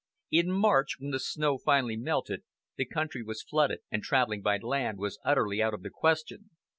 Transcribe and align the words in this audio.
In 0.31 0.49
March, 0.51 0.95
when 0.97 1.11
the 1.11 1.19
snow 1.19 1.59
finally 1.59 1.95
melted, 1.95 2.41
the 2.75 2.85
country 2.85 3.21
was 3.21 3.43
flooded 3.43 3.81
and 3.91 4.01
traveling 4.01 4.41
by 4.41 4.57
land 4.57 4.97
was 4.97 5.19
utterly 5.23 5.61
out 5.61 5.75
of 5.75 5.83
the 5.83 5.91
question. 5.91 6.49